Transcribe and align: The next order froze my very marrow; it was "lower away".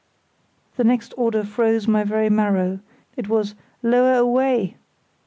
The 0.77 0.83
next 0.83 1.13
order 1.15 1.43
froze 1.43 1.87
my 1.87 2.03
very 2.03 2.27
marrow; 2.27 2.79
it 3.15 3.29
was 3.29 3.53
"lower 3.83 4.15
away". 4.15 4.77